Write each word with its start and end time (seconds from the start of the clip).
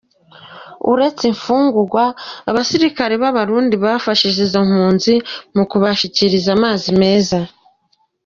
Uretse 0.91 1.23
imfungurwa, 1.31 2.03
abasirikare 2.49 3.13
b'abarundi 3.21 3.75
barafashije 3.83 4.39
izo 4.47 4.61
mpunzi 4.69 5.13
mu 5.55 5.63
kubashikiriza 5.69 6.49
amazi 6.57 6.89
meza. 7.01 7.39